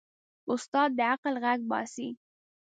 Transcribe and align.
استاد 0.53 0.89
د 0.97 0.99
عقل 1.11 1.33
غږ 1.43 1.59
باسي. 1.69 2.09